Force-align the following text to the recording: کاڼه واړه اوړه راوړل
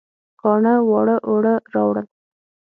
کاڼه 0.41 0.73
واړه 0.89 1.15
اوړه 1.27 1.53
راوړل 1.73 2.05